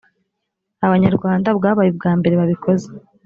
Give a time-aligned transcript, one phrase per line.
[0.85, 2.87] abanyarwanda bwabaye ubwambere babikoze